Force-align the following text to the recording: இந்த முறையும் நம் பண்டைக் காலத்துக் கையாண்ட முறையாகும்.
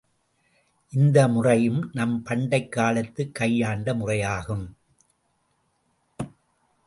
இந்த 0.91 1.27
முறையும் 1.27 1.89
நம் 1.93 2.23
பண்டைக் 2.23 2.71
காலத்துக் 2.71 3.35
கையாண்ட 3.35 3.93
முறையாகும். 3.93 4.71